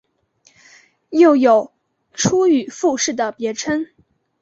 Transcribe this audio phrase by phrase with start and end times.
[1.11, 1.71] 又有
[2.11, 3.85] 出羽富士的别称。